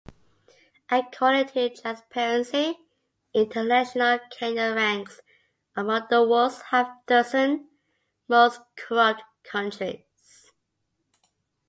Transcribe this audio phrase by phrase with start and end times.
[0.89, 2.75] According to Transparency
[3.35, 5.21] International, Kenya ranks
[5.75, 7.67] among the world's half-dozen
[8.27, 10.03] most corrupt countries.